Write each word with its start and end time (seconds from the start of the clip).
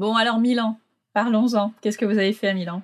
Bon, 0.00 0.14
alors 0.14 0.38
Milan, 0.38 0.78
parlons-en. 1.12 1.74
Qu'est-ce 1.82 1.98
que 1.98 2.06
vous 2.06 2.16
avez 2.16 2.32
fait 2.32 2.48
à 2.48 2.54
Milan? 2.54 2.80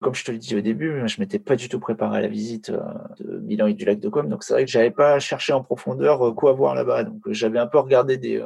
Comme 0.00 0.14
je 0.14 0.24
te 0.24 0.30
l'ai 0.30 0.38
dit 0.38 0.54
au 0.54 0.60
début, 0.60 1.02
je 1.08 1.20
m'étais 1.20 1.40
pas 1.40 1.56
du 1.56 1.68
tout 1.68 1.80
préparé 1.80 2.18
à 2.18 2.20
la 2.20 2.28
visite 2.28 2.70
euh, 2.70 2.80
de 3.18 3.40
Milan 3.40 3.66
et 3.66 3.74
du 3.74 3.84
lac 3.84 3.98
de 3.98 4.08
Com, 4.08 4.28
donc 4.28 4.44
c'est 4.44 4.52
vrai 4.52 4.64
que 4.66 4.70
j'avais 4.70 4.92
pas 4.92 5.18
cherché 5.18 5.52
en 5.52 5.64
profondeur 5.64 6.28
euh, 6.28 6.32
quoi 6.32 6.52
voir 6.52 6.76
là-bas. 6.76 7.02
Donc 7.02 7.22
j'avais 7.32 7.58
un 7.58 7.66
peu 7.66 7.80
regardé 7.80 8.18
des, 8.18 8.40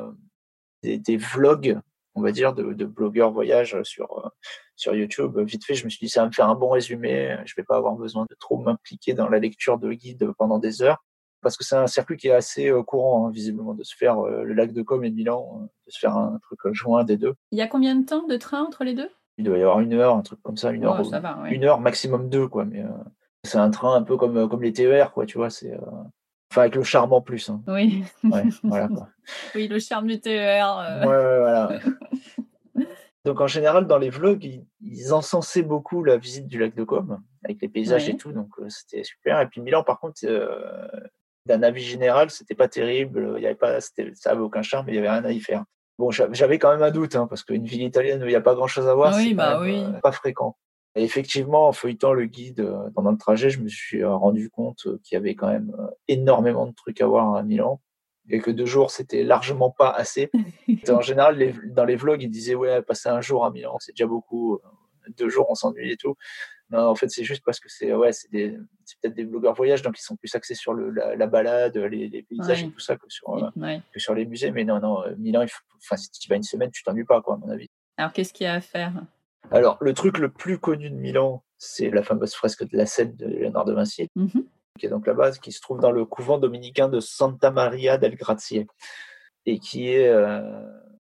des, 0.82 1.16
vlogs, 1.18 1.78
on 2.14 2.22
va 2.22 2.32
dire, 2.32 2.54
de, 2.54 2.72
de 2.72 2.86
blogueurs 2.86 3.30
voyage 3.30 3.76
sur 3.82 4.32
sur 4.74 4.94
YouTube. 4.94 5.38
Vite 5.40 5.66
fait, 5.66 5.74
je 5.74 5.84
me 5.84 5.90
suis 5.90 6.06
dit 6.06 6.08
ça 6.08 6.22
va 6.22 6.28
me 6.28 6.32
faire 6.32 6.48
un 6.48 6.54
bon 6.54 6.70
résumé. 6.70 7.36
Je 7.44 7.52
vais 7.58 7.62
pas 7.62 7.76
avoir 7.76 7.94
besoin 7.94 8.24
de 8.30 8.34
trop 8.40 8.56
m'impliquer 8.56 9.12
dans 9.12 9.28
la 9.28 9.38
lecture 9.38 9.76
de 9.76 9.92
guide 9.92 10.32
pendant 10.38 10.58
des 10.58 10.80
heures 10.80 11.03
parce 11.44 11.56
que 11.56 11.62
c'est 11.62 11.76
un 11.76 11.86
circuit 11.86 12.16
qui 12.16 12.26
est 12.26 12.34
assez 12.34 12.72
courant, 12.86 13.28
hein, 13.28 13.30
visiblement, 13.30 13.74
de 13.74 13.84
se 13.84 13.94
faire 13.94 14.20
le 14.22 14.52
lac 14.52 14.72
de 14.72 14.82
Com 14.82 15.04
et 15.04 15.10
Milan, 15.10 15.68
de 15.86 15.92
se 15.92 15.98
faire 16.00 16.16
un 16.16 16.40
truc 16.42 16.74
joint 16.74 17.04
des 17.04 17.16
deux. 17.16 17.34
Il 17.52 17.58
y 17.58 17.62
a 17.62 17.68
combien 17.68 17.94
de 17.94 18.04
temps 18.04 18.26
de 18.26 18.36
train 18.36 18.62
entre 18.62 18.82
les 18.82 18.94
deux? 18.94 19.10
Il 19.38 19.44
doit 19.44 19.58
y 19.58 19.62
avoir 19.62 19.80
une 19.80 19.92
heure, 19.92 20.16
un 20.16 20.22
truc 20.22 20.40
comme 20.42 20.56
ça, 20.56 20.72
une 20.72 20.84
heure, 20.84 21.00
une 21.50 21.64
heure 21.64 21.80
maximum 21.80 22.28
deux, 22.28 22.48
quoi. 22.48 22.64
Mais 22.64 22.84
c'est 23.44 23.58
un 23.58 23.70
train 23.70 23.94
un 23.94 24.02
peu 24.02 24.16
comme 24.16 24.48
comme 24.48 24.62
les 24.62 24.72
TER, 24.72 25.12
quoi. 25.12 25.26
Tu 25.26 25.38
vois, 25.38 25.50
c'est 25.50 25.76
enfin 26.50 26.62
avec 26.62 26.74
le 26.74 26.82
charme 26.82 27.12
en 27.12 27.20
plus. 27.20 27.50
Hein. 27.50 27.62
Oui. 27.68 28.04
Ouais, 28.24 28.44
voilà, 28.62 28.88
quoi. 28.88 29.08
oui, 29.54 29.68
le 29.68 29.78
charme 29.78 30.06
du 30.08 30.20
TER. 30.20 31.02
Ouais, 31.02 31.08
ouais, 31.08 31.38
voilà. 31.38 31.80
Donc 33.24 33.40
en 33.40 33.46
général, 33.46 33.86
dans 33.86 33.98
les 33.98 34.10
vlogs, 34.10 34.44
ils, 34.80 35.12
encensaient 35.14 35.62
beaucoup 35.62 36.04
la 36.04 36.18
visite 36.18 36.46
du 36.46 36.58
lac 36.58 36.74
de 36.74 36.84
Com, 36.84 37.22
avec 37.42 37.60
les 37.62 37.68
paysages 37.68 38.08
et 38.08 38.16
tout, 38.16 38.32
donc 38.32 38.50
c'était 38.68 39.02
super. 39.02 39.40
Et 39.40 39.46
puis 39.46 39.62
Milan, 39.62 39.82
par 39.82 39.98
contre, 39.98 40.20
d'un 41.46 41.62
avis 41.62 41.82
général, 41.82 42.30
c'était 42.30 42.54
pas 42.54 42.68
terrible. 42.68 43.34
Il 43.36 43.42
y 43.42 43.46
avait 43.46 43.54
pas, 43.54 43.80
ça 43.80 44.30
avait 44.30 44.40
aucun 44.40 44.62
charme, 44.62 44.88
il 44.88 44.94
y 44.94 44.98
avait 44.98 45.10
rien 45.10 45.24
à 45.24 45.30
y 45.30 45.40
faire. 45.40 45.64
Bon, 45.98 46.10
j'avais 46.10 46.58
quand 46.58 46.72
même 46.72 46.82
un 46.82 46.90
doute, 46.90 47.14
hein, 47.14 47.26
parce 47.28 47.44
qu'une 47.44 47.64
ville 47.64 47.82
italienne 47.82 48.22
où 48.22 48.26
il 48.26 48.30
n'y 48.30 48.34
a 48.34 48.40
pas 48.40 48.54
grand 48.54 48.66
chose 48.66 48.88
à 48.88 48.94
voir, 48.94 49.14
oui, 49.16 49.28
c'est 49.28 49.34
bah 49.34 49.60
oui. 49.60 49.84
pas 50.02 50.10
fréquent. 50.10 50.56
Et 50.96 51.02
effectivement, 51.02 51.68
en 51.68 51.72
feuilletant 51.72 52.12
le 52.12 52.26
guide 52.26 52.60
euh, 52.60 52.90
pendant 52.94 53.10
le 53.10 53.18
trajet, 53.18 53.50
je 53.50 53.60
me 53.60 53.68
suis 53.68 54.02
euh, 54.02 54.14
rendu 54.14 54.50
compte 54.50 54.86
qu'il 55.02 55.14
y 55.14 55.16
avait 55.16 55.34
quand 55.34 55.48
même 55.48 55.74
euh, 55.78 55.86
énormément 56.08 56.66
de 56.66 56.72
trucs 56.72 57.00
à 57.00 57.06
voir 57.06 57.34
à 57.34 57.42
Milan. 57.42 57.80
Et 58.30 58.40
que 58.40 58.50
deux 58.50 58.64
jours, 58.64 58.90
c'était 58.90 59.22
largement 59.22 59.70
pas 59.70 59.90
assez. 59.90 60.30
en 60.88 61.00
général, 61.02 61.36
les, 61.36 61.54
dans 61.66 61.84
les 61.84 61.96
vlogs, 61.96 62.22
ils 62.22 62.30
disaient, 62.30 62.54
ouais, 62.54 62.80
passer 62.80 63.10
un 63.10 63.20
jour 63.20 63.44
à 63.44 63.50
Milan, 63.50 63.76
c'est 63.80 63.92
déjà 63.92 64.06
beaucoup. 64.06 64.60
Deux 65.18 65.28
jours, 65.28 65.46
on 65.50 65.54
s'ennuie 65.54 65.92
et 65.92 65.96
tout. 65.98 66.16
Non, 66.74 66.88
en 66.88 66.94
fait, 66.96 67.08
c'est 67.08 67.22
juste 67.22 67.44
parce 67.44 67.60
que 67.60 67.68
c'est 67.68 67.94
ouais, 67.94 68.10
c'est 68.12 68.28
peut-être 68.30 69.14
des 69.14 69.24
blogueurs 69.24 69.54
voyage, 69.54 69.82
donc 69.82 69.96
ils 69.96 70.02
sont 70.02 70.16
plus 70.16 70.34
axés 70.34 70.56
sur 70.56 70.74
le, 70.74 70.90
la, 70.90 71.26
balade, 71.28 71.76
les, 71.76 72.26
paysages 72.28 72.64
et 72.64 72.70
tout 72.70 72.80
ça 72.80 72.96
que 72.96 73.06
sur, 73.08 73.32
euh, 73.32 73.78
que 73.92 74.00
sur 74.00 74.12
les 74.12 74.26
musées. 74.26 74.50
Mais 74.50 74.64
non, 74.64 74.80
non, 74.80 75.04
euh, 75.04 75.14
Milan, 75.16 75.42
il 75.42 75.50
enfin, 75.76 75.96
si 75.96 76.10
tu 76.10 76.28
vas 76.28 76.34
une 76.34 76.42
semaine, 76.42 76.72
tu 76.72 76.82
t'ennuies 76.82 77.04
pas, 77.04 77.22
quoi, 77.22 77.34
à 77.34 77.36
mon 77.36 77.48
avis. 77.48 77.68
Alors, 77.96 78.12
qu'est-ce 78.12 78.32
qu'il 78.32 78.44
y 78.44 78.48
a 78.48 78.54
à 78.54 78.60
faire? 78.60 78.92
Alors, 79.52 79.78
le 79.80 79.92
truc 79.92 80.18
le 80.18 80.32
plus 80.32 80.58
connu 80.58 80.90
de 80.90 80.96
Milan, 80.96 81.44
c'est 81.58 81.90
la 81.90 82.02
fameuse 82.02 82.34
fresque 82.34 82.68
de 82.68 82.76
la 82.76 82.86
Seine 82.86 83.14
de 83.14 83.26
Léonard 83.26 83.66
de 83.66 83.72
Vinci, 83.72 84.10
mmh 84.16 84.40
qui 84.76 84.86
est 84.86 84.88
donc 84.88 85.06
là-bas, 85.06 85.30
qui 85.30 85.52
se 85.52 85.60
trouve 85.60 85.78
dans 85.78 85.92
le 85.92 86.04
couvent 86.04 86.36
dominicain 86.36 86.88
de 86.88 86.98
Santa 86.98 87.52
Maria 87.52 87.96
del 87.96 88.16
Grazie, 88.16 88.66
et 89.46 89.60
qui 89.60 89.92
est 89.92 90.08
euh, 90.08 90.40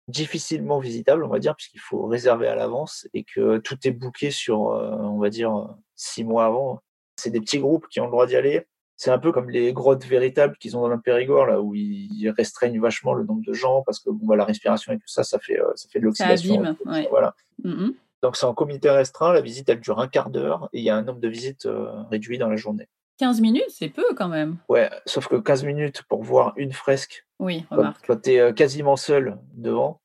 difficilement 0.08 0.80
visitable, 0.80 1.24
on 1.24 1.30
va 1.30 1.40
dire, 1.40 1.56
puisqu'il 1.56 1.80
faut 1.80 2.06
réserver 2.06 2.48
à 2.48 2.56
l'avance 2.56 3.08
et 3.14 3.24
que 3.24 3.58
tout 3.58 3.78
est 3.84 3.92
booké 3.92 4.32
sur, 4.32 4.72
euh, 4.72 4.92
on 5.00 5.20
va 5.20 5.30
dire, 5.30 5.76
six 5.96 6.24
mois 6.24 6.46
avant. 6.46 6.82
C'est 7.16 7.30
des 7.30 7.40
petits 7.40 7.60
groupes 7.60 7.88
qui 7.90 8.00
ont 8.00 8.06
le 8.06 8.12
droit 8.12 8.26
d'y 8.26 8.36
aller. 8.36 8.68
C'est 8.98 9.12
un 9.12 9.20
peu 9.20 9.32
comme 9.32 9.50
les 9.50 9.74
grottes 9.74 10.06
véritables 10.06 10.58
qu'ils 10.58 10.78
ont 10.78 10.82
dans 10.82 10.88
le 10.88 11.00
Périgord, 11.00 11.48
là, 11.48 11.62
où 11.62 11.74
ils 11.74 12.30
restreignent 12.30 12.80
vachement 12.80 13.14
le 13.14 13.24
nombre 13.24 13.44
de 13.46 13.54
gens 13.54 13.82
parce 13.84 14.00
que 14.00 14.10
bon, 14.12 14.28
bah, 14.28 14.36
la 14.36 14.46
respiration 14.46 14.94
et 14.94 14.98
tout 14.98 15.08
ça, 15.08 15.24
ça 15.24 15.40
fait, 15.40 15.60
euh, 15.60 15.72
ça 15.76 15.90
fait 15.90 16.00
de 16.00 16.06
l'oxydation. 16.06 16.76
Voilà. 17.10 17.34
Mm-hmm. 17.64 17.94
Donc 18.22 18.36
c'est 18.38 18.46
en 18.46 18.54
comité 18.54 18.90
restreint, 18.90 19.34
la 19.34 19.42
visite 19.42 19.68
elle 19.70 19.80
dure 19.80 20.00
un 20.00 20.08
quart 20.08 20.30
d'heure 20.30 20.70
et 20.74 20.80
il 20.80 20.84
y 20.84 20.90
a 20.90 20.96
un 20.96 21.02
nombre 21.02 21.20
de 21.20 21.28
visites 21.28 21.66
euh, 21.66 22.04
réduit 22.12 22.38
dans 22.38 22.50
la 22.50 22.56
journée. 22.56 22.88
15 23.18 23.42
minutes, 23.42 23.70
c'est 23.70 23.90
peu 23.90 24.06
quand 24.16 24.30
même. 24.30 24.58
Ouais, 24.70 24.90
sauf 25.06 25.28
que 25.28 25.36
15 25.36 25.64
minutes 25.64 26.04
pour 26.04 26.24
voir 26.24 26.54
une 26.56 26.74
fresque, 26.74 27.26
oui, 27.42 27.66
quand, 27.70 28.22
tu 28.22 28.32
es 28.32 28.54
quasiment 28.54 28.96
seul 28.96 29.38
devant, 29.54 30.00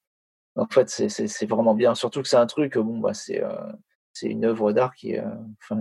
en 0.57 0.67
fait, 0.67 0.89
c'est 0.89 1.47
vraiment 1.47 1.75
bien. 1.75 1.95
Surtout 1.95 2.23
que 2.23 2.29
c'est 2.29 2.37
un 2.37 2.47
truc, 2.47 2.79
bon, 2.79 2.99
bah, 2.99 3.15
c'est 3.15 3.43
euh, 3.43 3.73
c'est 4.13 4.29
une 4.29 4.45
œuvre 4.45 4.73
d'art 4.73 4.95
qui 4.95 5.13
est. 5.13 5.21
Euh, 5.21 5.77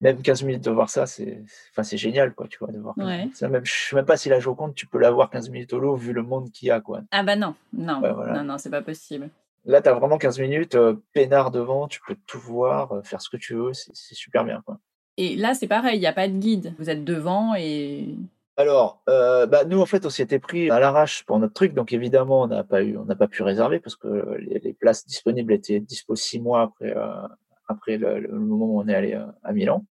même 0.00 0.22
15 0.22 0.44
minutes 0.44 0.64
de 0.64 0.70
voir 0.70 0.90
ça, 0.90 1.06
c'est 1.06 1.42
enfin, 1.72 1.82
génial, 1.96 2.32
quoi, 2.32 2.46
tu 2.46 2.58
vois, 2.60 2.70
de 2.70 2.78
voir. 2.78 2.94
Ça, 3.34 3.48
même, 3.48 3.64
je 3.64 3.72
sais 3.72 3.96
même 3.96 4.04
pas 4.04 4.16
si 4.16 4.28
la 4.28 4.38
Joconde, 4.38 4.76
tu 4.76 4.86
peux 4.86 4.98
la 4.98 5.10
voir 5.10 5.28
15 5.28 5.50
minutes 5.50 5.72
au 5.72 5.80
lot 5.80 5.96
vu 5.96 6.12
le 6.12 6.22
monde 6.22 6.52
qu'il 6.52 6.68
y 6.68 6.70
a, 6.70 6.80
quoi. 6.80 7.00
Ah 7.10 7.24
bah 7.24 7.34
non, 7.34 7.56
non, 7.72 8.00
non, 8.00 8.44
non, 8.44 8.58
c'est 8.58 8.70
pas 8.70 8.82
possible. 8.82 9.28
Là, 9.64 9.82
tu 9.82 9.88
as 9.88 9.94
vraiment 9.94 10.16
15 10.16 10.38
minutes, 10.38 10.76
euh, 10.76 11.02
peinard 11.14 11.50
devant, 11.50 11.88
tu 11.88 12.00
peux 12.06 12.16
tout 12.26 12.38
voir, 12.38 13.04
faire 13.04 13.20
ce 13.20 13.28
que 13.28 13.36
tu 13.36 13.54
veux, 13.54 13.72
c'est 13.72 14.14
super 14.14 14.44
bien, 14.44 14.62
quoi. 14.64 14.78
Et 15.16 15.34
là, 15.34 15.54
c'est 15.54 15.66
pareil, 15.66 15.96
il 15.96 16.00
n'y 16.00 16.06
a 16.06 16.12
pas 16.12 16.28
de 16.28 16.38
guide. 16.38 16.74
Vous 16.78 16.90
êtes 16.90 17.04
devant 17.04 17.56
et 17.56 18.14
alors, 18.58 19.04
euh, 19.08 19.46
bah, 19.46 19.64
nous, 19.64 19.80
en 19.80 19.86
fait, 19.86 20.04
on 20.04 20.10
s'y 20.10 20.20
était 20.20 20.40
pris 20.40 20.68
à 20.68 20.80
l'arrache 20.80 21.24
pour 21.24 21.38
notre 21.38 21.54
truc, 21.54 21.74
donc 21.74 21.92
évidemment, 21.92 22.42
on 22.42 22.48
n'a 22.48 22.64
pas 22.64 22.82
eu, 22.82 22.96
on 22.96 23.04
n'a 23.04 23.14
pas 23.14 23.28
pu 23.28 23.44
réserver 23.44 23.78
parce 23.78 23.94
que 23.94 24.36
les, 24.40 24.72
places 24.72 25.06
disponibles 25.06 25.52
étaient 25.52 25.78
dispo 25.78 26.16
six 26.16 26.40
mois 26.40 26.62
après, 26.62 26.92
euh, 26.96 27.28
après 27.68 27.98
le, 27.98 28.26
moment 28.32 28.66
où 28.66 28.80
on 28.80 28.88
est 28.88 28.96
allé 28.96 29.14
euh, 29.14 29.26
à 29.44 29.52
Milan. 29.52 29.86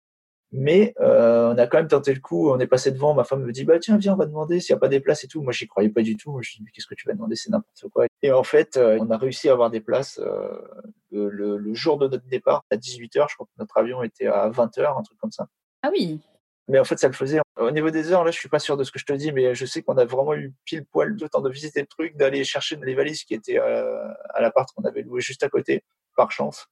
Mais 0.52 0.94
euh, 1.00 1.54
on 1.54 1.58
a 1.58 1.66
quand 1.66 1.78
même 1.78 1.88
tenté 1.88 2.14
le 2.14 2.20
coup. 2.20 2.50
On 2.52 2.60
est 2.60 2.68
passé 2.68 2.92
devant. 2.92 3.14
Ma 3.14 3.24
femme 3.24 3.44
me 3.44 3.52
dit 3.54 3.64
bah 3.64 3.80
tiens 3.80 3.98
viens 3.98 4.14
on 4.14 4.18
va 4.18 4.26
demander 4.26 4.60
s'il 4.60 4.74
n'y 4.74 4.78
a 4.78 4.80
pas 4.80 4.88
des 4.90 5.02
places 5.02 5.24
et 5.24 5.28
tout. 5.28 5.42
Moi 5.42 5.54
j'y 5.54 5.68
croyais 5.68 5.90
pas 5.90 6.02
du 6.02 6.18
tout. 6.18 6.38
Je 6.42 6.58
dis 6.58 6.66
qu'est-ce 6.74 6.88
que 6.88 6.96
tu 6.96 7.08
vas 7.08 7.14
demander? 7.14 7.36
C'est 7.36 7.50
n'importe 7.50 7.86
quoi. 7.94 8.06
Et 8.22 8.32
en 8.32 8.44
fait 8.44 8.78
on 8.78 9.10
a 9.10 9.18
réussi 9.18 9.50
à 9.50 9.54
avoir 9.54 9.70
des 9.70 9.82
places 9.82 10.22
le, 11.12 11.30
le, 11.30 11.74
jour 11.74 11.98
de 11.98 12.08
notre 12.08 12.26
départ 12.28 12.64
à 12.72 12.78
18h. 12.78 13.28
Je 13.30 13.36
crois 13.36 13.46
que 13.46 13.60
notre 13.60 13.78
avion 13.78 14.04
était 14.04 14.28
à 14.28 14.50
20h 14.50 14.98
un 14.98 15.04
truc 15.04 15.18
comme 15.20 15.32
ça. 15.32 15.48
Ah 15.84 15.90
oui. 15.92 16.22
Mais 16.68 16.80
en 16.80 16.84
fait, 16.84 16.98
ça 16.98 17.08
le 17.08 17.14
faisait. 17.14 17.40
Au 17.58 17.72
niveau 17.72 17.90
des 17.90 18.12
heures, 18.12 18.24
là, 18.24 18.32
je 18.32 18.38
suis 18.38 18.50
pas 18.50 18.60
sûr 18.60 18.76
de 18.76 18.84
ce 18.84 18.92
que 18.92 19.00
je 19.00 19.06
te 19.06 19.14
dis, 19.14 19.32
mais 19.32 19.56
je 19.56 19.66
sais 19.66 19.82
qu'on 19.82 19.98
a 19.98 20.06
vraiment 20.06 20.34
eu 20.36 20.54
pile 20.66 20.86
poil 20.86 21.16
de 21.16 21.28
temps 21.28 21.42
de 21.42 21.50
visiter 21.50 21.80
le 21.80 21.88
truc, 21.88 22.18
d'aller 22.18 22.44
chercher 22.44 22.78
les 22.84 22.94
valises 22.94 23.24
qui 23.24 23.34
étaient 23.34 23.60
euh, 23.60 24.08
à 24.34 24.42
l'appart 24.42 24.70
qu'on 24.74 24.84
avait 24.84 25.02
loué 25.02 25.22
juste 25.22 25.44
à 25.44 25.50
côté, 25.50 25.84
par 26.16 26.32
chance, 26.32 26.68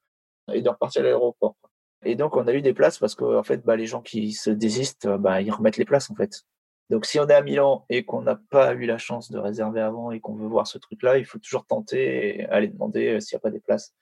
et 0.52 0.60
de 0.60 0.68
repartir 0.68 1.00
à 1.00 1.04
l'aéroport. 1.04 1.56
Et 2.04 2.14
donc, 2.14 2.36
on 2.36 2.46
a 2.46 2.52
eu 2.52 2.60
des 2.60 2.74
places 2.74 2.98
parce 2.98 3.14
que, 3.14 3.24
en 3.24 3.42
fait, 3.42 3.64
bah, 3.64 3.76
les 3.76 3.86
gens 3.86 4.02
qui 4.02 4.32
se 4.32 4.50
désistent, 4.50 5.08
bah, 5.08 5.40
ils 5.40 5.50
remettent 5.50 5.78
les 5.78 5.86
places, 5.86 6.10
en 6.10 6.14
fait. 6.14 6.42
Donc, 6.90 7.04
si 7.06 7.18
on 7.18 7.26
est 7.26 7.34
à 7.34 7.42
Milan 7.42 7.84
et 7.88 8.04
qu'on 8.04 8.22
n'a 8.22 8.38
pas 8.50 8.74
eu 8.74 8.86
la 8.86 8.98
chance 8.98 9.30
de 9.30 9.38
réserver 9.38 9.80
avant 9.80 10.12
et 10.12 10.20
qu'on 10.20 10.34
veut 10.34 10.46
voir 10.46 10.66
ce 10.66 10.78
truc-là, 10.78 11.18
il 11.18 11.24
faut 11.24 11.38
toujours 11.38 11.66
tenter 11.66 12.40
et 12.40 12.46
aller 12.46 12.68
demander 12.68 13.14
euh, 13.14 13.20
s'il 13.20 13.34
n'y 13.34 13.40
a 13.40 13.40
pas 13.40 13.50
des 13.50 13.60
places 13.60 13.92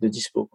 de 0.00 0.08
dispo. 0.08 0.50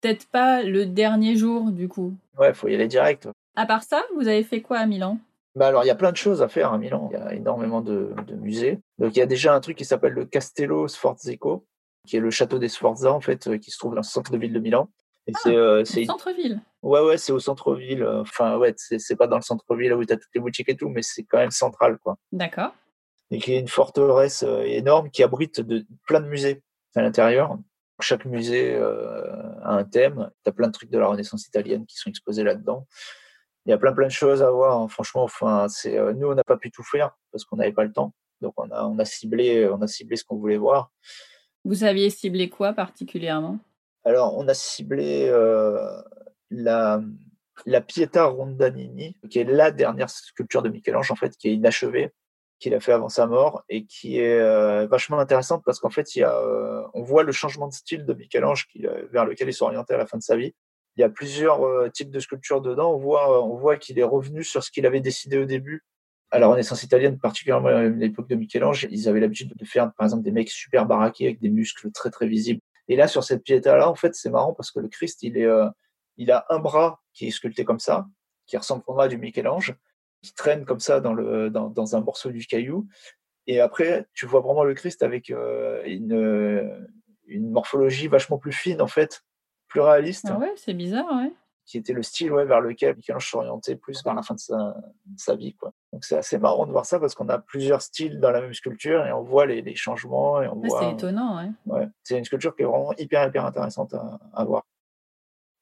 Peut-être 0.00 0.28
pas 0.30 0.62
le 0.62 0.86
dernier 0.86 1.36
jour, 1.36 1.70
du 1.70 1.88
coup. 1.88 2.14
Ouais, 2.38 2.50
il 2.50 2.54
faut 2.54 2.68
y 2.68 2.74
aller 2.74 2.88
direct. 2.88 3.28
À 3.58 3.66
part 3.66 3.82
ça, 3.82 4.04
vous 4.14 4.28
avez 4.28 4.44
fait 4.44 4.62
quoi 4.62 4.78
à 4.78 4.86
Milan? 4.86 5.18
Bah 5.56 5.66
alors, 5.66 5.82
il 5.82 5.88
y 5.88 5.90
a 5.90 5.96
plein 5.96 6.12
de 6.12 6.16
choses 6.16 6.42
à 6.42 6.48
faire 6.48 6.72
à 6.72 6.78
Milan. 6.78 7.10
Il 7.10 7.18
y 7.18 7.20
a 7.20 7.34
énormément 7.34 7.80
de, 7.80 8.14
musées. 8.36 8.78
Donc, 8.98 9.16
il 9.16 9.18
y 9.18 9.22
a 9.22 9.26
déjà 9.26 9.52
un 9.52 9.58
truc 9.58 9.76
qui 9.76 9.84
s'appelle 9.84 10.12
le 10.12 10.26
Castello 10.26 10.86
Sforzico, 10.86 11.66
qui 12.06 12.16
est 12.16 12.20
le 12.20 12.30
château 12.30 12.60
des 12.60 12.68
Sforza, 12.68 13.12
en 13.12 13.20
fait, 13.20 13.48
euh, 13.48 13.58
qui 13.58 13.72
se 13.72 13.78
trouve 13.78 13.94
dans 13.94 14.02
le 14.02 14.04
centre 14.04 14.30
de 14.30 14.38
ville 14.38 14.52
de 14.52 14.60
Milan. 14.60 14.88
Et 15.26 15.32
ah, 15.34 15.40
c'est, 15.42 15.56
euh, 15.56 15.84
centre-ville. 15.84 16.62
Ouais, 16.82 17.00
ouais, 17.00 17.18
c'est 17.18 17.32
au 17.32 17.40
centre-ville. 17.40 18.06
Enfin, 18.06 18.58
ouais, 18.58 18.72
c'est, 18.76 19.16
pas 19.16 19.26
dans 19.26 19.34
le 19.34 19.42
centre-ville 19.42 19.92
où 19.92 20.04
tu 20.04 20.12
as 20.12 20.18
toutes 20.18 20.34
les 20.36 20.40
boutiques 20.40 20.68
et 20.68 20.76
tout, 20.76 20.88
mais 20.88 21.02
c'est 21.02 21.24
quand 21.24 21.38
même 21.38 21.50
central, 21.50 21.98
quoi. 21.98 22.16
D'accord. 22.30 22.76
Et 23.32 23.40
qui 23.40 23.54
est 23.54 23.58
une 23.58 23.66
forteresse 23.66 24.44
euh, 24.44 24.62
énorme 24.62 25.10
qui 25.10 25.24
abrite 25.24 25.60
de, 25.60 25.84
plein 26.06 26.20
de 26.20 26.28
musées 26.28 26.62
à 26.94 27.02
l'intérieur. 27.02 27.58
Chaque 27.98 28.24
musée 28.24 28.76
a 28.76 29.74
un 29.74 29.82
thème. 29.82 30.30
Tu 30.44 30.50
as 30.50 30.52
plein 30.52 30.68
de 30.68 30.72
trucs 30.72 30.90
de 30.90 30.98
la 30.98 31.08
Renaissance 31.08 31.48
italienne 31.48 31.84
qui 31.86 31.96
sont 31.96 32.08
exposés 32.08 32.44
là-dedans 32.44 32.86
il 33.68 33.72
y 33.72 33.74
a 33.74 33.78
plein 33.78 33.92
plein 33.92 34.06
de 34.06 34.12
choses 34.12 34.42
à 34.42 34.50
voir. 34.50 34.80
Hein. 34.80 34.88
Franchement, 34.88 35.24
enfin, 35.24 35.68
c'est 35.68 35.98
euh, 35.98 36.14
nous 36.14 36.28
on 36.28 36.34
n'a 36.34 36.42
pas 36.42 36.56
pu 36.56 36.70
tout 36.70 36.82
faire 36.82 37.14
parce 37.30 37.44
qu'on 37.44 37.56
n'avait 37.56 37.72
pas 37.72 37.84
le 37.84 37.92
temps. 37.92 38.14
Donc 38.40 38.54
on 38.56 38.70
a 38.70 38.84
on 38.84 38.98
a 38.98 39.04
ciblé 39.04 39.68
on 39.68 39.82
a 39.82 39.86
ciblé 39.86 40.16
ce 40.16 40.24
qu'on 40.24 40.36
voulait 40.36 40.56
voir. 40.56 40.90
Vous 41.64 41.84
aviez 41.84 42.08
ciblé 42.08 42.48
quoi 42.48 42.72
particulièrement? 42.72 43.58
Alors 44.04 44.38
on 44.38 44.48
a 44.48 44.54
ciblé 44.54 45.28
euh, 45.28 46.00
la 46.50 47.02
la 47.66 47.82
Pietà 47.82 48.24
Rondanini, 48.24 49.16
qui 49.28 49.40
est 49.40 49.44
la 49.44 49.70
dernière 49.70 50.08
sculpture 50.08 50.62
de 50.62 50.70
Michel-Ange 50.70 51.10
en 51.10 51.16
fait, 51.16 51.36
qui 51.36 51.48
est 51.48 51.54
inachevée, 51.54 52.14
qu'il 52.60 52.72
a 52.72 52.80
fait 52.80 52.92
avant 52.92 53.10
sa 53.10 53.26
mort 53.26 53.64
et 53.68 53.84
qui 53.84 54.18
est 54.18 54.40
euh, 54.40 54.86
vachement 54.86 55.18
intéressante 55.18 55.62
parce 55.66 55.78
qu'en 55.78 55.90
fait 55.90 56.16
il 56.16 56.20
y 56.20 56.24
a 56.24 56.40
on 56.94 57.02
voit 57.02 57.22
le 57.22 57.32
changement 57.32 57.68
de 57.68 57.74
style 57.74 58.06
de 58.06 58.14
Michel-Ange 58.14 58.66
vers 59.12 59.26
lequel 59.26 59.48
il 59.48 59.52
s'orientait 59.52 59.92
à 59.92 59.98
la 59.98 60.06
fin 60.06 60.16
de 60.16 60.22
sa 60.22 60.36
vie 60.36 60.54
il 60.98 61.02
y 61.02 61.04
a 61.04 61.08
plusieurs 61.08 61.64
euh, 61.64 61.88
types 61.88 62.10
de 62.10 62.18
sculptures 62.18 62.60
dedans. 62.60 62.92
On 62.92 62.98
voit, 62.98 63.44
on 63.46 63.56
voit 63.56 63.76
qu'il 63.76 63.98
est 64.00 64.04
revenu 64.04 64.42
sur 64.42 64.64
ce 64.64 64.70
qu'il 64.72 64.84
avait 64.84 65.00
décidé 65.00 65.38
au 65.38 65.44
début. 65.44 65.84
À 66.30 66.40
la 66.40 66.48
Renaissance 66.48 66.82
italienne, 66.82 67.18
particulièrement 67.18 67.68
à 67.68 67.84
l'époque 67.84 68.28
de 68.28 68.34
Michel-Ange, 68.34 68.88
ils 68.90 69.08
avaient 69.08 69.20
l'habitude 69.20 69.54
de 69.54 69.64
faire, 69.64 69.92
par 69.96 70.06
exemple, 70.06 70.24
des 70.24 70.32
mecs 70.32 70.50
super 70.50 70.86
baraqués 70.86 71.26
avec 71.26 71.40
des 71.40 71.50
muscles 71.50 71.92
très 71.92 72.10
très 72.10 72.26
visibles. 72.26 72.60
Et 72.88 72.96
là, 72.96 73.06
sur 73.06 73.22
cette 73.22 73.44
piéta-là, 73.44 73.88
en 73.88 73.94
fait, 73.94 74.14
c'est 74.14 74.28
marrant 74.28 74.52
parce 74.52 74.72
que 74.72 74.80
le 74.80 74.88
Christ, 74.88 75.24
euh, 75.24 75.70
il 76.16 76.32
a 76.32 76.44
un 76.50 76.58
bras 76.58 77.00
qui 77.14 77.28
est 77.28 77.30
sculpté 77.30 77.64
comme 77.64 77.78
ça, 77.78 78.06
qui 78.46 78.56
ressemble 78.56 78.82
vraiment 78.86 79.02
à 79.02 79.08
du 79.08 79.18
Michel-Ange, 79.18 79.76
qui 80.22 80.34
traîne 80.34 80.64
comme 80.64 80.80
ça 80.80 81.00
dans 81.00 81.96
un 81.96 82.00
morceau 82.00 82.30
du 82.30 82.44
caillou. 82.44 82.88
Et 83.46 83.60
après, 83.60 84.04
tu 84.14 84.26
vois 84.26 84.40
vraiment 84.40 84.64
le 84.64 84.74
Christ 84.74 85.04
avec 85.04 85.30
euh, 85.30 85.80
une 85.86 87.50
morphologie 87.50 88.08
vachement 88.08 88.38
plus 88.38 88.52
fine, 88.52 88.82
en 88.82 88.88
fait, 88.88 89.22
plus 89.68 89.80
réaliste. 89.80 90.26
Ah 90.30 90.38
ouais, 90.38 90.52
c'est 90.56 90.74
bizarre, 90.74 91.06
ouais. 91.16 91.32
Qui 91.66 91.76
était 91.76 91.92
le 91.92 92.02
style 92.02 92.32
ouais, 92.32 92.46
vers 92.46 92.62
lequel 92.62 92.96
Michel-Ange 92.96 93.30
s'orientait 93.30 93.76
plus 93.76 94.02
vers 94.02 94.14
la 94.14 94.22
fin 94.22 94.34
de 94.34 94.40
sa, 94.40 94.56
de 95.04 95.18
sa 95.18 95.36
vie. 95.36 95.54
Quoi. 95.54 95.72
Donc 95.92 96.02
c'est 96.04 96.16
assez 96.16 96.38
marrant 96.38 96.64
de 96.66 96.72
voir 96.72 96.86
ça 96.86 96.98
parce 96.98 97.14
qu'on 97.14 97.28
a 97.28 97.38
plusieurs 97.38 97.82
styles 97.82 98.20
dans 98.20 98.30
la 98.30 98.40
même 98.40 98.54
sculpture 98.54 99.04
et 99.04 99.12
on 99.12 99.22
voit 99.22 99.44
les, 99.44 99.60
les 99.60 99.74
changements. 99.76 100.40
Et 100.40 100.48
on 100.48 100.56
Ouais, 100.56 100.68
voit, 100.68 100.80
c'est 100.80 100.92
étonnant, 100.92 101.36
ouais. 101.36 101.50
Ouais, 101.66 101.88
c'est 102.02 102.16
une 102.16 102.24
sculpture 102.24 102.56
qui 102.56 102.62
est 102.62 102.64
vraiment 102.64 102.94
hyper, 102.96 103.26
hyper 103.28 103.44
intéressante 103.44 103.92
à, 103.92 104.18
à 104.32 104.44
voir. 104.44 104.62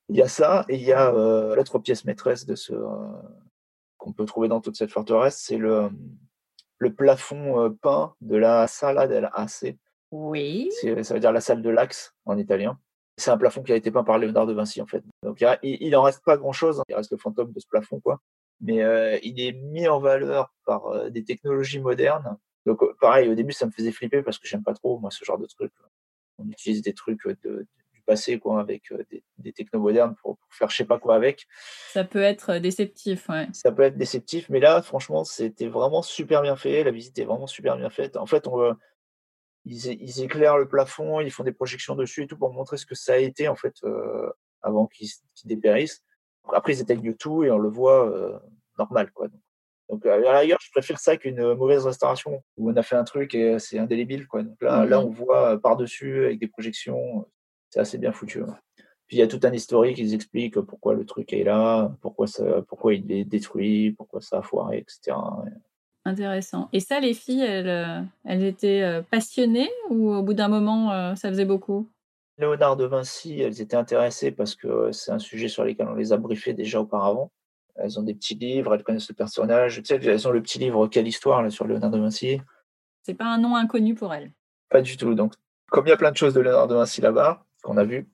Il 0.09 0.15
y 0.15 0.23
a 0.23 0.29
ça, 0.29 0.65
et 0.69 0.77
il 0.77 0.85
y 0.85 0.93
a 0.93 1.13
euh, 1.13 1.57
l'autre 1.57 1.81
pièce 1.81 2.05
maîtresse 2.05 2.47
de 2.47 2.55
ce 2.55 2.73
euh, 2.73 2.87
qu'on 3.99 4.13
peut 4.13 4.25
trouver 4.27 4.47
dans 4.47 4.61
toute 4.61 4.77
cette 4.77 4.93
forteresse, 4.93 5.43
c'est 5.45 5.59
le, 5.59 5.91
le 6.79 6.95
plafond 6.95 7.61
euh, 7.65 7.71
peint 7.71 8.15
de 8.21 8.37
la 8.37 8.69
Sala 8.69 9.09
del 9.09 9.29
Ace. 9.35 9.65
Oui. 10.13 10.71
Ça 11.03 11.15
veut 11.15 11.19
dire 11.21 11.33
la 11.33 11.41
salle 11.41 11.61
de 11.63 11.71
l'Axe 11.71 12.15
en 12.25 12.39
italien. 12.39 12.79
C'est 13.19 13.31
un 13.31 13.39
plafond 13.39 13.63
qui 13.63 13.73
a 13.73 13.77
été 13.77 13.91
peint 13.91 14.05
par 14.05 14.19
Léonard 14.19 14.47
de 14.47 14.53
Vinci, 14.53 14.83
en 14.83 14.87
fait. 14.87 15.03
Donc, 15.23 15.41
il, 15.41 15.79
il 15.81 15.97
en 15.97 16.03
reste 16.03 16.23
pas 16.25 16.37
grand-chose. 16.37 16.81
hein. 16.81 16.85
Il 16.89 16.95
reste 16.95 17.11
le 17.13 17.17
fantôme 17.19 17.53
de 17.53 17.61
ce 17.61 17.67
plafond, 17.67 17.99
quoi. 18.01 18.21
Mais 18.61 18.83
euh, 18.83 19.19
il 19.23 19.41
est 19.41 19.53
mis 19.53 19.89
en 19.89 20.01
valeur 20.01 20.55
par 20.65 20.87
euh, 20.87 21.11
des 21.11 21.25
technologies 21.25 21.81
modernes. 21.81 22.37
Donc, 22.67 22.81
pareil, 23.01 23.29
au 23.29 23.35
début, 23.35 23.53
ça 23.53 23.67
me 23.67 23.71
faisait 23.71 23.93
flipper 23.93 24.23
parce 24.23 24.39
que 24.39 24.47
j'aime 24.47 24.63
pas 24.63 24.75
trop, 24.75 24.99
moi, 24.99 25.11
ce 25.11 25.25
genre 25.25 25.39
de 25.39 25.47
trucs. 25.47 25.73
On 26.39 26.49
utilise 26.51 26.83
des 26.83 26.93
trucs 26.93 27.25
euh, 27.27 27.37
de, 27.45 27.67
du 27.95 28.03
passé, 28.03 28.39
quoi, 28.39 28.61
avec 28.61 28.93
euh, 28.93 29.03
des, 29.11 29.23
des 29.39 29.53
technos 29.53 29.81
modernes 29.81 30.15
pour, 30.21 30.37
pour 30.37 30.49
faire 30.55 30.69
je 30.69 30.77
sais 30.77 30.85
pas 30.85 30.99
quoi 30.99 31.15
avec. 31.15 31.47
Ça 31.93 32.05
peut 32.05 32.21
être 32.23 32.59
déceptif, 32.59 33.29
ouais. 33.31 33.49
Ça 33.53 33.73
peut 33.73 33.83
être 33.83 33.97
déceptif, 33.97 34.49
mais 34.51 34.61
là, 34.61 34.83
franchement, 34.83 35.25
c'était 35.25 35.69
vraiment 35.69 36.03
super 36.03 36.43
bien 36.43 36.57
fait. 36.57 36.85
La 36.85 36.91
visite 36.91 37.19
est 37.19 37.25
vraiment 37.25 37.47
super 37.47 37.77
bien 37.77 37.89
faite. 37.89 38.17
En 38.17 38.27
fait, 38.27 38.47
on, 38.47 38.75
ils, 39.67 40.23
éclairent 40.23 40.59
le 40.59 40.69
plafond, 40.69 41.21
ils 41.21 41.31
font 41.31 41.45
des 41.45 41.53
projections 41.53 41.97
dessus 41.97 42.23
et 42.23 42.27
tout 42.27 42.39
pour 42.39 42.53
montrer 42.53 42.77
ce 42.77 42.87
que 42.87 42.95
ça 42.95 43.15
a 43.15 43.17
été, 43.17 43.49
en 43.49 43.57
fait, 43.57 43.75
euh, 43.85 44.31
avant 44.63 44.87
qu'ils 44.87 45.11
dépérissent. 45.45 46.03
Après, 46.53 46.75
ils 46.75 46.81
éteignent 46.81 47.15
tout 47.15 47.43
et 47.45 47.51
on 47.51 47.59
le 47.59 47.69
voit 47.69 48.09
euh, 48.09 48.39
normal, 48.79 49.11
quoi. 49.13 49.29
Donc, 49.29 49.41
donc, 49.89 50.05
à 50.07 50.19
la 50.19 50.41
rigueur, 50.41 50.59
je 50.61 50.71
préfère 50.73 50.99
ça 50.99 51.17
qu'une 51.17 51.55
mauvaise 51.55 51.87
restauration 51.87 52.43
où 52.57 52.71
on 52.71 52.77
a 52.77 52.83
fait 52.83 52.97
un 52.97 53.05
truc 53.05 53.35
et 53.37 53.59
c'est 53.61 53.79
indélébile, 53.79 54.27
quoi. 54.27 54.43
Donc 54.43 54.61
là, 54.61 54.85
là, 54.85 54.99
Mhm. 55.01 55.07
on 55.07 55.11
voit 55.11 55.53
euh, 55.55 55.59
par-dessus 55.59 56.25
avec 56.25 56.41
des 56.41 56.49
projections. 56.49 57.29
C'est 57.71 57.81
assez 57.81 57.99
bien 57.99 58.13
foutu. 58.13 58.43
ouais. 58.43 58.53
Puis 59.07 59.19
il 59.19 59.21
y 59.21 59.23
a 59.23 59.29
tout 59.29 59.39
un 59.45 59.53
historique, 59.53 59.99
ils 59.99 60.15
expliquent 60.15 60.61
pourquoi 60.61 60.95
le 60.95 61.05
truc 61.05 61.33
est 61.33 61.45
là, 61.45 61.93
pourquoi, 62.01 62.27
ça, 62.27 62.63
pourquoi 62.63 62.95
il 62.95 63.11
est 63.13 63.25
détruit, 63.25 63.93
pourquoi 63.93 64.21
ça 64.21 64.39
a 64.39 64.43
foiré, 64.43 64.79
etc. 64.79 65.17
Intéressant. 66.07 66.69
Et 66.73 66.79
ça, 66.79 67.01
les 67.01 67.15
filles, 67.15 67.43
elles, 67.43 67.69
euh, 67.69 68.01
elles 68.25 68.45
étaient 68.45 68.83
euh, 68.83 69.03
passionnées 69.03 69.69
ou 69.91 70.15
au 70.15 70.23
bout 70.23 70.35
d'un 70.35 70.47
moment, 70.47 70.93
euh, 70.93 71.17
ça 71.17 71.29
faisait 71.31 71.45
beaucoup? 71.45 71.91
Léonard 72.39 72.77
de 72.77 72.85
Vinci, 72.85 73.41
elles 73.41 73.61
étaient 73.61 73.77
intéressées 73.77 74.31
parce 74.31 74.55
que 74.55 74.93
c'est 74.93 75.11
un 75.11 75.19
sujet 75.19 75.49
sur 75.49 75.65
lequel 75.65 75.89
on 75.89 75.95
les 75.95 76.13
a 76.13 76.17
briefées 76.17 76.53
déjà 76.55 76.81
auparavant. 76.81 77.33
Elles 77.75 77.99
ont 77.99 78.05
des 78.05 78.15
petits 78.15 78.37
livres, 78.37 78.73
elles 78.73 78.85
connaissent 78.85 79.09
le 79.09 79.17
personnage. 79.17 79.83
Tu 79.83 79.87
sais, 79.87 79.97
elles 79.97 80.29
ont 80.29 80.31
le 80.31 80.41
petit 80.41 80.61
livre 80.61 80.87
Quelle 80.87 81.09
histoire 81.09 81.43
là, 81.43 81.51
sur 81.51 81.67
Léonard 81.67 81.91
de 81.91 81.99
Vinci? 81.99 82.41
C'est 83.03 83.15
pas 83.15 83.27
un 83.27 83.39
nom 83.39 83.57
inconnu 83.57 83.97
pour 83.97 84.15
elles. 84.15 84.31
Pas 84.69 84.83
du 84.83 84.97
tout. 84.97 85.13
Donc, 85.15 85.33
comme 85.73 85.89
il 85.89 85.91
y 85.91 85.93
a 85.93 85.97
plein 85.97 86.13
de 86.13 86.17
choses 86.17 86.35
de 86.35 86.41
Léonard 86.41 86.69
de 86.69 86.77
Vinci 86.77 87.01
là-bas, 87.01 87.45
qu'on 87.65 87.79
a 87.79 87.85
vu, 87.85 88.09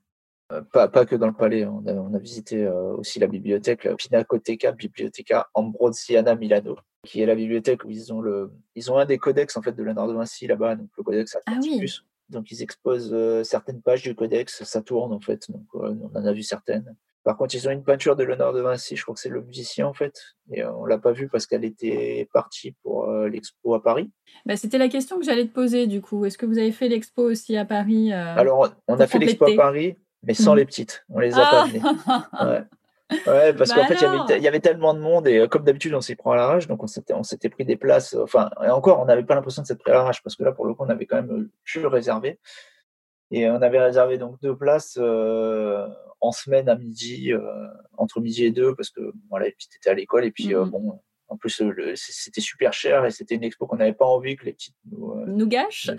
pas, 0.72 0.88
pas 0.88 1.04
que 1.04 1.14
dans 1.14 1.26
le 1.26 1.34
palais, 1.34 1.66
on 1.66 1.86
a, 1.86 1.92
on 1.92 2.14
a 2.14 2.18
visité 2.18 2.66
aussi 2.66 3.18
la 3.18 3.26
bibliothèque, 3.26 3.84
la 3.84 3.96
Pinacoteca 3.96 4.72
Biblioteca 4.72 5.50
Ambrosiana 5.52 6.36
Milano, 6.36 6.78
qui 7.06 7.20
est 7.20 7.26
la 7.26 7.34
bibliothèque 7.34 7.84
où 7.84 7.90
ils 7.90 8.12
ont, 8.12 8.20
le, 8.20 8.50
ils 8.74 8.90
ont 8.92 8.96
un 8.98 9.04
des 9.04 9.18
codex 9.18 9.56
en 9.56 9.62
fait, 9.62 9.72
de 9.72 9.82
Léonard 9.82 10.08
de 10.08 10.14
Vinci 10.14 10.46
là-bas, 10.46 10.76
donc 10.76 10.88
le 10.96 11.02
codex 11.02 11.34
Ah 11.34 11.40
oui. 11.46 11.52
Atlanticus. 11.56 12.04
Donc 12.28 12.50
ils 12.50 12.62
exposent 12.62 13.10
euh, 13.12 13.42
certaines 13.44 13.82
pages 13.82 14.02
du 14.02 14.14
codex, 14.14 14.62
ça 14.64 14.80
tourne 14.82 15.12
en 15.12 15.20
fait, 15.20 15.50
donc 15.50 15.64
euh, 15.74 15.94
on 16.00 16.16
en 16.18 16.24
a 16.24 16.32
vu 16.32 16.42
certaines. 16.42 16.96
Par 17.24 17.36
contre, 17.36 17.54
ils 17.54 17.68
ont 17.68 17.70
une 17.70 17.84
peinture 17.84 18.16
de 18.16 18.24
Léonard 18.24 18.52
de 18.52 18.60
Vinci, 18.60 18.96
je 18.96 19.02
crois 19.02 19.14
que 19.14 19.20
c'est 19.20 19.28
le 19.28 19.42
musicien 19.42 19.86
en 19.86 19.92
fait, 19.92 20.14
et 20.52 20.62
euh, 20.62 20.72
on 20.74 20.84
l'a 20.86 20.98
pas 20.98 21.12
vue 21.12 21.28
parce 21.28 21.46
qu'elle 21.46 21.64
était 21.64 22.28
partie 22.32 22.72
pour 22.82 23.08
euh, 23.10 23.28
l'expo 23.28 23.74
à 23.74 23.82
Paris. 23.82 24.10
Bah, 24.46 24.56
C'était 24.56 24.78
la 24.78 24.88
question 24.88 25.18
que 25.18 25.24
j'allais 25.24 25.46
te 25.46 25.52
poser 25.52 25.86
du 25.86 26.00
coup. 26.00 26.24
Est-ce 26.24 26.38
que 26.38 26.46
vous 26.46 26.58
avez 26.58 26.72
fait 26.72 26.88
l'expo 26.88 27.22
aussi 27.22 27.56
à 27.56 27.64
Paris 27.64 28.12
Alors, 28.12 28.72
on 28.88 28.98
a 28.98 29.06
fait 29.06 29.18
l'expo 29.18 29.44
à. 29.46 29.54
Paris, 29.56 29.96
mais 30.22 30.34
sans 30.34 30.52
Mhm. 30.52 30.58
les 30.58 30.64
petites. 30.64 31.04
On 31.10 31.18
les 31.18 31.34
a 31.34 31.38
pas 31.42 31.62
amenées. 31.64 31.80
Ah 32.06 32.28
Ouais. 32.48 32.62
Ouais, 33.26 33.52
parce 33.54 33.70
Bah 33.70 33.76
qu'en 33.76 33.84
fait, 33.86 33.94
il 33.94 34.02
y, 34.02 34.04
avait, 34.04 34.38
il 34.38 34.42
y 34.42 34.48
avait 34.48 34.60
tellement 34.60 34.94
de 34.94 35.00
monde 35.00 35.26
et 35.28 35.38
euh, 35.38 35.46
comme 35.48 35.64
d'habitude, 35.64 35.94
on 35.94 36.00
s'y 36.00 36.14
prend 36.16 36.32
à 36.32 36.36
l'arrache. 36.36 36.66
Donc, 36.68 36.82
on 36.82 36.86
s'était, 36.86 37.14
on 37.14 37.22
s'était 37.22 37.48
pris 37.48 37.64
des 37.64 37.76
places. 37.76 38.14
euh, 38.14 38.22
Enfin, 38.22 38.50
et 38.64 38.68
encore, 38.68 39.00
on 39.00 39.04
n'avait 39.06 39.24
pas 39.24 39.34
l'impression 39.34 39.62
de 39.62 39.66
s'être 39.66 39.80
pris 39.82 39.90
à 39.90 39.94
l'arrache 39.94 40.22
parce 40.22 40.36
que 40.36 40.44
là, 40.44 40.52
pour 40.52 40.66
le 40.66 40.74
coup, 40.74 40.84
on 40.84 40.88
avait 40.90 41.06
quand 41.06 41.16
même 41.16 41.30
euh, 41.30 41.50
pu 41.64 41.86
réserver. 41.86 42.38
Et 43.30 43.48
on 43.48 43.62
avait 43.62 43.80
réservé 43.80 44.18
donc 44.18 44.40
deux 44.42 44.54
places 44.56 44.98
euh, 45.00 45.86
en 46.20 46.32
semaine 46.32 46.68
à 46.68 46.74
midi, 46.76 47.32
euh, 47.32 47.40
entre 47.96 48.20
midi 48.20 48.44
et 48.44 48.50
deux, 48.50 48.74
parce 48.74 48.90
que 48.90 49.00
voilà, 49.30 49.46
les 49.46 49.52
petites 49.52 49.74
étaient 49.76 49.90
à 49.90 49.94
l'école. 49.94 50.24
Et 50.24 50.30
puis, 50.30 50.54
Mhm. 50.54 50.68
bon, 50.70 51.00
en 51.28 51.36
plus, 51.38 51.62
c'était 51.94 52.42
super 52.42 52.74
cher 52.74 53.06
et 53.06 53.10
c'était 53.10 53.36
une 53.36 53.44
expo 53.44 53.66
qu'on 53.66 53.76
n'avait 53.76 53.94
pas 53.94 54.04
envie 54.04 54.36
que 54.36 54.44
les 54.44 54.52
petites 54.52 54.76
nous, 54.90 55.12
euh, 55.12 55.24
Nous 55.26 55.46
gâche 55.46 55.90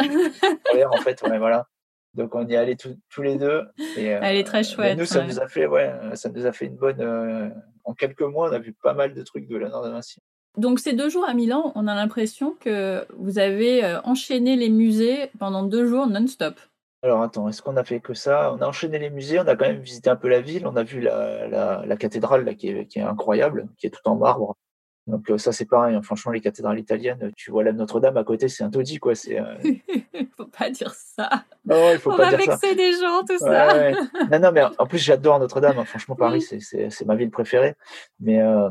d'ailleurs, 0.71 0.93
en 0.93 0.97
fait, 0.97 1.23
ouais, 1.23 1.39
voilà. 1.39 1.67
Donc 2.15 2.35
on 2.35 2.47
y 2.47 2.53
est 2.53 2.57
allés 2.57 2.75
tous- 2.75 2.97
tous 3.09 3.21
les 3.21 3.37
deux. 3.37 3.63
Et, 3.97 4.13
euh, 4.13 4.19
Elle 4.21 4.37
est 4.37 4.43
très 4.43 4.59
mais 4.59 4.63
chouette, 4.63 4.97
Nous, 4.99 5.05
ça 5.05 5.19
ouais. 5.19 5.27
nous 5.27 5.39
a 5.39 5.47
fait, 5.47 5.65
ouais, 5.65 5.91
euh, 5.91 6.15
ça 6.15 6.29
nous 6.29 6.45
a 6.45 6.51
fait 6.51 6.65
une 6.67 6.75
bonne. 6.75 7.01
euh, 7.01 7.49
en 7.85 7.93
quelques 7.93 8.21
mois, 8.21 8.49
on 8.49 8.53
a 8.53 8.59
vu 8.59 8.71
pas 8.73 8.93
mal 8.93 9.13
de 9.13 9.21
trucs 9.23 9.47
de 9.47 9.57
Léonard 9.57 9.83
de 9.83 9.89
Vinci. 9.89 10.19
Donc 10.57 10.79
ces 10.79 10.93
deux 10.93 11.09
jours 11.09 11.25
à 11.27 11.33
Milan, 11.33 11.71
on 11.75 11.87
a 11.87 11.95
l'impression 11.95 12.55
que 12.59 13.05
vous 13.17 13.39
avez 13.39 13.83
euh, 13.83 13.99
enchaîné 14.03 14.55
les 14.55 14.69
musées 14.69 15.31
pendant 15.39 15.63
deux 15.63 15.87
jours 15.87 16.05
non-stop. 16.07 16.59
Alors 17.01 17.21
attends, 17.23 17.49
est-ce 17.49 17.61
qu'on 17.61 17.75
a 17.75 17.83
fait 17.83 17.99
que 17.99 18.13
ça? 18.13 18.53
On 18.53 18.61
a 18.61 18.67
enchaîné 18.67 18.99
les 18.99 19.09
musées, 19.09 19.39
on 19.39 19.47
a 19.47 19.55
quand 19.57 19.65
même 19.65 19.81
visité 19.81 20.09
un 20.09 20.15
peu 20.15 20.29
la 20.29 20.39
ville, 20.39 20.65
on 20.67 20.75
a 20.77 20.83
vu 20.83 21.01
la, 21.01 21.47
la, 21.47 21.83
la 21.85 21.97
cathédrale 21.97 22.45
là, 22.45 22.53
qui, 22.53 22.69
est, 22.69 22.85
qui 22.85 22.99
est 22.99 23.01
incroyable, 23.01 23.67
qui 23.77 23.87
est 23.87 23.89
tout 23.89 24.07
en 24.07 24.15
marbre. 24.15 24.55
Donc 25.05 25.29
euh, 25.29 25.37
ça 25.37 25.51
c'est 25.51 25.65
pareil, 25.65 25.95
hein. 25.95 26.01
franchement 26.01 26.31
les 26.31 26.39
cathédrales 26.39 26.79
italiennes, 26.79 27.31
tu 27.35 27.51
vois 27.51 27.63
la 27.63 27.73
Notre-Dame 27.73 28.15
à 28.15 28.23
côté, 28.23 28.47
c'est 28.47 28.63
un 28.63 28.69
taudis 28.69 28.99
quoi. 28.99 29.15
C'est 29.15 29.37
euh, 29.39 29.55
Faut 30.37 30.45
pas 30.45 30.69
dire 30.69 30.93
ça. 30.93 31.43
non, 31.65 31.91
il 31.91 31.99
faut 31.99 32.11
on 32.11 32.17
pas 32.17 32.29
va 32.31 32.37
dire 32.37 32.45
ça. 32.45 32.51
vexer 32.53 32.75
des 32.75 32.93
gens, 32.93 33.21
tout 33.27 33.33
Ouais, 33.33 33.37
ça. 33.39 33.75
ouais. 33.77 33.93
Non, 34.31 34.39
non, 34.39 34.51
mais 34.53 34.63
en 34.79 34.85
plus, 34.87 34.99
j'adore 34.99 35.39
Notre-Dame. 35.39 35.77
hein. 35.77 35.85
Franchement, 35.85 36.15
Paris, 36.15 36.45
Oui. 36.51 36.59
c'est- 36.61 37.05
ma 37.05 37.15
ville 37.15 37.29
préférée. 37.31 37.75
Mais, 38.19 38.41
euh, 38.41 38.69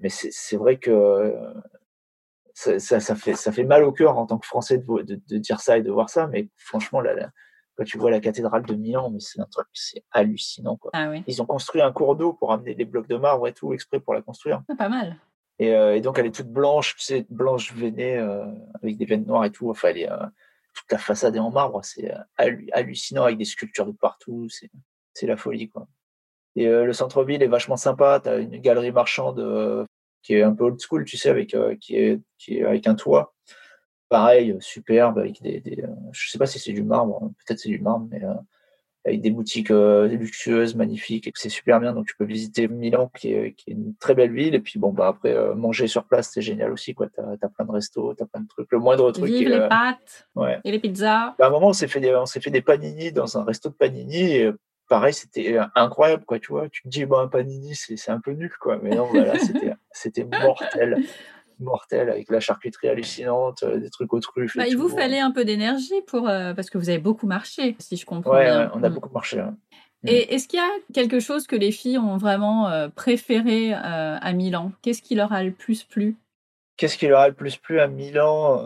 mais 0.00 0.08
c'est 0.08 0.56
vrai 0.56 0.78
que 0.78 0.90
euh, 0.90 1.52
ça, 2.54 2.78
ça, 2.78 2.98
ça 3.00 3.14
fait, 3.14 3.34
ça 3.34 3.52
fait 3.52 3.64
mal 3.64 3.84
au 3.84 3.92
cœur 3.92 4.16
en 4.18 4.26
tant 4.26 4.38
que 4.38 4.46
Français 4.46 4.78
de, 4.78 5.02
de, 5.02 5.20
de 5.28 5.38
dire 5.38 5.60
ça 5.60 5.76
et 5.78 5.82
de 5.82 5.90
voir 5.90 6.08
ça. 6.10 6.26
Mais 6.26 6.48
franchement, 6.56 7.00
là, 7.00 7.12
là, 7.14 7.30
quand 7.76 7.84
tu 7.84 7.98
vois 7.98 8.10
la 8.10 8.20
cathédrale 8.20 8.64
de 8.64 8.74
Milan, 8.74 9.10
mais 9.10 9.20
c'est 9.20 9.40
un 9.40 9.46
truc, 9.50 9.66
c'est 9.74 10.02
hallucinant. 10.10 10.76
Quoi. 10.76 10.90
Ah 10.94 11.10
oui, 11.10 11.22
Ils 11.26 11.42
ont 11.42 11.46
construit 11.46 11.82
un 11.82 11.92
cours 11.92 12.16
d'eau 12.16 12.32
pour 12.32 12.52
amener 12.52 12.74
des 12.74 12.86
blocs 12.86 13.08
de 13.08 13.16
marbre 13.16 13.46
et 13.46 13.52
tout, 13.52 13.72
exprès 13.74 14.00
pour 14.00 14.14
la 14.14 14.22
construire. 14.22 14.62
Ah, 14.70 14.74
pas 14.76 14.88
mal. 14.88 15.16
Et, 15.58 15.74
euh, 15.74 15.96
et 15.96 16.00
donc, 16.00 16.18
elle 16.18 16.26
est 16.26 16.34
toute 16.34 16.50
blanche, 16.50 16.96
tu 16.96 17.02
sais, 17.02 17.26
blanche 17.30 17.72
veinée, 17.72 18.16
euh, 18.18 18.44
avec 18.82 18.96
des 18.96 19.06
veines 19.06 19.24
noires 19.24 19.44
et 19.44 19.50
tout. 19.50 19.70
Enfin, 19.70 19.88
elle 19.88 19.98
est, 19.98 20.10
euh, 20.10 20.26
toute 20.74 20.92
la 20.92 20.98
façade 20.98 21.34
est 21.36 21.40
en 21.40 21.50
marbre. 21.50 21.82
C'est 21.84 22.12
euh, 22.12 22.18
hallu- 22.38 22.68
hallucinant 22.72 23.24
avec 23.24 23.38
des 23.38 23.44
sculptures 23.44 23.86
de 23.86 23.92
partout. 23.92 24.48
C'est 25.14 25.26
la 25.26 25.36
folie, 25.36 25.70
quoi. 25.70 25.88
Et 26.56 26.68
euh, 26.68 26.84
le 26.84 26.92
centre-ville 26.92 27.42
est 27.42 27.48
vachement 27.48 27.76
sympa. 27.76 28.20
Tu 28.22 28.28
as 28.28 28.36
une 28.38 28.58
galerie 28.58 28.92
marchande 28.92 29.40
euh, 29.40 29.84
qui 30.22 30.34
est 30.34 30.42
un 30.42 30.54
peu 30.54 30.64
old 30.64 30.78
school, 30.80 31.04
tu 31.04 31.16
sais, 31.16 31.30
avec, 31.30 31.56
qui, 31.80 31.96
est, 31.96 32.20
qui 32.38 32.58
est 32.58 32.64
avec 32.64 32.86
un 32.86 32.94
toit. 32.94 33.34
Pareil, 34.08 34.56
superbe, 34.60 35.18
avec 35.18 35.42
des. 35.42 35.60
des 35.60 35.84
je 36.12 36.30
sais 36.30 36.38
pas 36.38 36.46
si 36.46 36.58
c'est 36.58 36.72
du 36.72 36.82
marbre, 36.82 37.20
hein, 37.22 37.32
peut-être 37.44 37.58
c'est 37.58 37.68
du 37.68 37.80
marbre, 37.80 38.06
mais 38.10 38.20
avec 39.06 39.20
des 39.20 39.30
boutiques 39.30 39.70
euh, 39.70 40.08
luxueuses, 40.08 40.74
magnifiques, 40.74 41.28
et 41.28 41.32
que 41.32 41.38
c'est 41.38 41.48
super 41.48 41.78
bien. 41.80 41.92
Donc 41.92 42.06
tu 42.06 42.16
peux 42.16 42.24
visiter 42.24 42.66
Milan, 42.66 43.10
qui 43.16 43.32
est, 43.32 43.52
qui 43.52 43.70
est 43.70 43.74
une 43.74 43.94
très 43.94 44.14
belle 44.14 44.32
ville. 44.32 44.54
Et 44.54 44.60
puis 44.60 44.80
bon, 44.80 44.92
bah 44.92 45.06
après, 45.06 45.32
euh, 45.32 45.54
manger 45.54 45.86
sur 45.86 46.04
place, 46.04 46.30
c'est 46.34 46.42
génial 46.42 46.72
aussi, 46.72 46.92
quoi. 46.92 47.06
Tu 47.08 47.20
as, 47.20 47.48
plein 47.48 47.64
de 47.64 47.70
restos, 47.70 48.14
tu 48.14 48.22
as 48.24 48.26
plein 48.26 48.40
de 48.40 48.48
trucs. 48.48 48.70
Le 48.72 48.78
moindre 48.78 49.12
truc. 49.12 49.26
Vive 49.26 49.46
est, 49.46 49.50
les 49.50 49.56
euh, 49.60 49.68
pâtes 49.68 50.28
ouais. 50.34 50.58
et 50.64 50.72
les 50.72 50.80
pizzas. 50.80 51.34
À 51.40 51.46
un 51.46 51.50
moment, 51.50 51.68
on 51.68 51.72
s'est 51.72 51.86
fait 51.86 52.00
des, 52.00 52.14
on 52.16 52.26
s'est 52.26 52.40
fait 52.40 52.50
des 52.50 52.62
panini 52.62 53.12
dans 53.12 53.38
un 53.38 53.44
resto 53.44 53.68
de 53.68 53.74
panini. 53.74 54.34
Et, 54.34 54.50
pareil, 54.88 55.14
c'était 55.14 55.56
incroyable, 55.76 56.24
quoi. 56.24 56.40
Tu 56.40 56.48
vois, 56.48 56.68
tu 56.68 56.82
te 56.82 56.88
dis, 56.88 57.04
bon, 57.04 57.18
un 57.18 57.28
panini, 57.28 57.76
c'est, 57.76 58.10
un 58.10 58.20
peu 58.20 58.32
nul, 58.32 58.52
quoi. 58.60 58.80
Mais 58.82 58.90
non, 58.90 59.06
voilà, 59.06 59.34
c'était 59.92 60.24
mortel, 60.24 60.98
mortel 61.60 62.10
avec 62.10 62.30
la 62.30 62.40
charcuterie 62.40 62.88
hallucinante, 62.88 63.62
euh, 63.62 63.78
des 63.78 63.90
trucs 63.90 64.12
aux 64.12 64.20
truffes. 64.20 64.56
Bah, 64.56 64.66
il 64.68 64.76
vous 64.76 64.88
fallait 64.88 65.20
un 65.20 65.30
peu 65.30 65.44
d'énergie 65.44 66.00
pour 66.06 66.28
euh, 66.28 66.54
parce 66.54 66.70
que 66.70 66.78
vous 66.78 66.88
avez 66.88 66.98
beaucoup 66.98 67.26
marché, 67.26 67.76
si 67.78 67.96
je 67.96 68.06
comprends 68.06 68.32
Ouais, 68.32 68.44
bien. 68.44 68.64
ouais, 68.66 68.70
on 68.74 68.82
a 68.82 68.88
Mm. 68.88 68.94
beaucoup 68.94 69.12
marché. 69.12 69.40
hein. 69.40 69.56
Et 70.08 70.34
est-ce 70.34 70.46
qu'il 70.46 70.58
y 70.60 70.62
a 70.62 70.68
quelque 70.94 71.18
chose 71.20 71.46
que 71.48 71.56
les 71.56 71.72
filles 71.72 71.98
ont 71.98 72.16
vraiment 72.16 72.68
euh, 72.68 72.88
préféré 72.88 73.72
euh, 73.74 73.76
à 74.20 74.32
Milan? 74.32 74.70
Qu'est-ce 74.82 75.02
qui 75.02 75.14
leur 75.16 75.32
a 75.32 75.42
le 75.42 75.50
plus 75.50 75.82
plu? 75.82 76.16
Qu'est-ce 76.76 76.96
qui 76.96 77.08
leur 77.08 77.20
a 77.20 77.28
le 77.28 77.34
plus 77.34 77.56
plu 77.56 77.80
à 77.80 77.88
Milan 77.88 78.62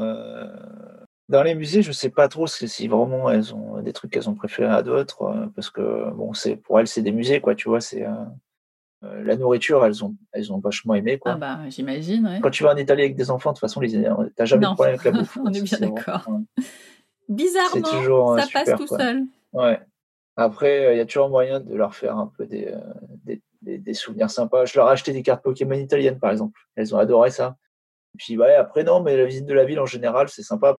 Dans 1.29 1.43
les 1.45 1.55
musées, 1.55 1.81
je 1.83 1.93
sais 1.93 2.11
pas 2.11 2.27
trop 2.29 2.47
si, 2.49 2.89
vraiment 2.89 3.31
elles 3.31 3.55
ont 3.55 3.81
des 3.81 3.93
trucs 3.93 4.11
qu'elles 4.11 4.29
ont 4.29 4.35
préférés 4.35 4.75
à 4.75 4.83
d'autres, 4.83 5.49
parce 5.55 5.71
que 5.71 6.11
bon, 6.11 6.35
c'est 6.35 6.57
pour 6.57 6.81
elles 6.81 6.89
c'est 6.89 7.03
des 7.03 7.13
musées, 7.13 7.41
quoi. 7.41 7.55
Tu 7.55 7.69
vois, 7.69 7.81
c'est 7.81 8.05
euh, 9.03 9.07
euh, 9.07 9.23
la 9.25 9.37
nourriture, 9.37 9.85
elles 9.85 10.05
ont 10.05 10.15
elles 10.33 10.53
ont 10.53 10.59
vachement 10.59 10.95
aimé, 10.95 11.19
quoi. 11.19 11.33
Ah 11.33 11.37
bah 11.37 11.59
j'imagine, 11.69 12.27
ouais. 12.27 12.41
Quand 12.43 12.51
tu 12.51 12.63
vas 12.65 12.73
en 12.73 12.77
Italie 12.77 13.03
avec 13.03 13.17
des 13.17 13.31
enfants, 13.31 13.51
de 13.51 13.55
toute 13.57 13.61
façon, 13.61 13.81
les 13.81 13.93
t'as 14.37 14.45
jamais 14.45 14.65
Non. 14.65 14.71
de 14.73 14.75
problème 14.75 14.95
avec 14.99 15.05
la 15.05 15.19
bouffe. 15.19 15.37
On 15.45 15.53
est 15.53 15.63
bien 15.63 15.79
vraiment- 15.79 15.95
d'accord. 15.95 16.29
ouais. 16.29 16.65
Bizarrement, 17.29 17.89
toujours, 17.89 18.33
euh, 18.33 18.39
ça 18.39 18.47
passe 18.53 18.79
tout 18.79 18.87
quoi. 18.87 18.99
seul. 18.99 19.23
Ouais. 19.53 19.81
Après, 20.37 20.95
il 20.95 20.99
y 20.99 21.01
a 21.01 21.07
toujours 21.07 21.29
moyen 21.29 21.61
de 21.61 21.75
leur 21.75 21.95
faire 21.95 22.17
un 22.17 22.27
peu 22.37 22.47
des, 22.47 22.75
des, 23.25 23.79
des, 23.79 23.95
souvenirs 23.95 24.31
sympas. 24.31 24.65
Je 24.65 24.79
leur 24.79 24.89
ai 24.89 24.93
acheté 24.93 25.13
des 25.13 25.23
cartes 25.23 25.43
Pokémon 25.43 25.75
italiennes, 25.75 26.19
par 26.19 26.31
exemple. 26.31 26.59
Elles 26.77 26.95
ont 26.95 26.99
adoré 26.99 27.31
ça. 27.31 27.57
Et 28.15 28.19
puis, 28.19 28.39
ouais, 28.39 28.55
après, 28.55 28.83
non, 28.83 29.03
mais 29.03 29.17
la 29.17 29.27
visite 29.27 29.45
de 29.47 29.53
la 29.55 29.65
ville 29.65 29.79
en 29.81 29.87
général, 29.87 30.29
c'est 30.29 30.43
sympa. 30.43 30.77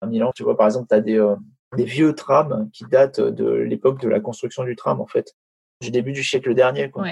À 0.00 0.06
Milan, 0.06 0.32
tu 0.34 0.42
vois, 0.44 0.56
par 0.56 0.66
exemple, 0.66 0.86
tu 0.88 0.94
as 0.94 1.00
des, 1.00 1.34
des 1.76 1.84
vieux 1.84 2.14
trams 2.14 2.70
qui 2.72 2.84
datent 2.84 3.20
de 3.20 3.46
l'époque 3.50 4.00
de 4.00 4.08
la 4.08 4.20
construction 4.20 4.64
du 4.64 4.76
tram, 4.76 5.00
en 5.00 5.06
fait, 5.06 5.34
du 5.80 5.90
début 5.90 6.12
du 6.12 6.22
siècle 6.22 6.54
dernier, 6.54 6.90
quoi. 6.90 7.04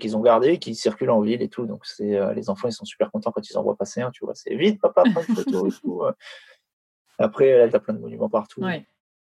Qu'ils 0.00 0.16
ont 0.16 0.20
gardé, 0.20 0.58
qui 0.58 0.74
circulent 0.74 1.10
en 1.10 1.20
ville 1.20 1.40
et 1.40 1.48
tout. 1.48 1.66
Donc, 1.66 1.86
c'est 1.86 2.18
les 2.34 2.50
enfants, 2.50 2.68
ils 2.68 2.72
sont 2.72 2.84
super 2.84 3.10
contents 3.12 3.30
quand 3.30 3.48
ils 3.48 3.56
en 3.56 3.62
voient 3.62 3.76
passer 3.76 4.00
un, 4.00 4.10
tu 4.10 4.24
vois. 4.24 4.34
C'est 4.34 4.56
vite, 4.56 4.80
papa, 4.80 5.04
prends 5.12 5.22
une 5.28 5.36
photo 5.36 5.68
et 5.68 5.70
tout. 5.70 6.02
Après, 7.18 7.56
là, 7.58 7.68
tu 7.68 7.76
as 7.76 7.78
plein 7.78 7.94
de 7.94 8.00
monuments 8.00 8.28
partout. 8.28 8.64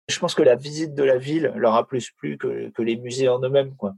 Je 0.08 0.18
pense 0.18 0.34
que 0.34 0.42
la 0.42 0.56
visite 0.56 0.94
de 0.94 1.02
la 1.02 1.16
ville 1.16 1.52
leur 1.56 1.74
a 1.74 1.86
plus 1.86 2.10
plu 2.10 2.36
que, 2.36 2.68
que 2.70 2.82
les 2.82 2.96
musées 2.96 3.28
en 3.28 3.40
eux-mêmes, 3.40 3.74
quoi. 3.76 3.94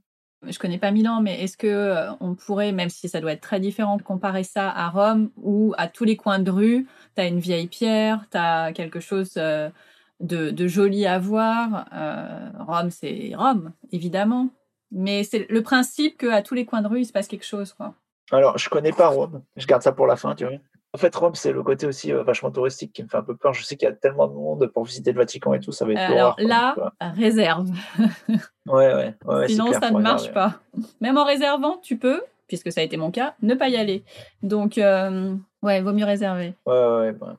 Je 0.49 0.59
connais 0.59 0.78
pas 0.78 0.90
Milan, 0.90 1.21
mais 1.23 1.40
est-ce 1.42 1.57
que 1.57 1.95
on 2.21 2.35
pourrait, 2.35 2.73
même 2.73 2.88
si 2.88 3.09
ça 3.09 3.21
doit 3.21 3.33
être 3.33 3.42
très 3.42 3.61
différent, 3.61 3.97
comparer 3.99 4.42
ça 4.42 4.69
à 4.69 4.88
Rome 4.88 5.31
ou 5.37 5.73
à 5.78 5.87
tous 5.87 6.04
les 6.04 6.16
coins 6.16 6.40
de 6.40 6.50
rue, 6.50 6.87
tu 7.14 7.23
as 7.23 7.26
une 7.28 7.38
vieille 7.38 7.69
pierre, 7.69 8.26
tu 8.31 8.38
as 8.38 8.73
quelque 8.73 8.99
chose 8.99 9.35
de, 9.35 10.66
joli 10.66 11.07
à 11.07 11.21
voir. 11.21 11.87
Euh, 11.92 12.50
Rome, 12.59 12.90
c'est 12.90 13.33
Rome, 13.37 13.73
évidemment. 13.92 14.49
Mais 14.92 15.25
c'est 15.25 15.46
le 15.50 15.62
principe 15.62 16.18
qu'à 16.18 16.42
tous 16.42 16.54
les 16.54 16.66
coins 16.66 16.82
de 16.82 16.88
rue, 16.88 17.00
il 17.00 17.06
se 17.06 17.12
passe 17.12 17.28
quelque 17.28 17.46
chose. 17.46 17.72
Quoi. 17.72 17.94
Alors, 18.30 18.58
je 18.58 18.68
connais 18.68 18.92
pas 18.92 19.08
Rome. 19.08 19.42
Je 19.56 19.66
garde 19.66 19.82
ça 19.82 19.92
pour 19.92 20.06
la 20.06 20.16
fin, 20.16 20.34
tu 20.34 20.44
vois. 20.44 20.54
En 20.94 20.99
fait, 20.99 21.14
Rome, 21.16 21.34
c'est 21.34 21.52
le 21.52 21.62
côté 21.62 21.87
aussi 21.87 22.12
euh, 22.12 22.22
vachement 22.22 22.50
touristique 22.50 22.92
qui 22.92 23.02
me 23.02 23.08
fait 23.08 23.16
un 23.16 23.22
peu 23.22 23.34
peur. 23.34 23.54
Je 23.54 23.64
sais 23.64 23.76
qu'il 23.76 23.88
y 23.88 23.90
a 23.90 23.94
tellement 23.94 24.28
de 24.28 24.34
monde 24.34 24.66
pour 24.75 24.84
visiter 24.84 25.12
le 25.12 25.18
Vatican 25.18 25.54
et 25.54 25.61
tout, 25.61 25.72
ça 25.72 25.87
va 25.87 25.92
être 25.92 26.00
Alors 26.00 26.37
là, 26.38 26.92
réserve. 27.00 27.70
ouais, 28.66 28.94
ouais, 28.94 29.14
ouais. 29.25 29.49
Sinon, 29.49 29.72
ça 29.72 29.90
ne 29.90 29.99
marche 29.99 30.30
pas. 30.32 30.61
Même 31.00 31.16
en 31.16 31.25
réservant, 31.25 31.78
tu 31.78 31.96
peux, 31.96 32.22
puisque 32.46 32.70
ça 32.70 32.82
a 32.82 32.84
été 32.84 32.99
mon 32.99 33.11
cas, 33.11 33.34
ne 33.40 33.54
pas 33.54 33.70
y 33.70 33.76
aller. 33.76 34.04
Donc, 34.42 34.76
euh, 34.76 35.34
ouais, 35.62 35.80
vaut 35.80 35.94
mieux 35.94 36.04
réserver. 36.04 36.52
Ouais, 36.66 36.75
ouais, 36.75 37.11
ouais. 37.11 37.37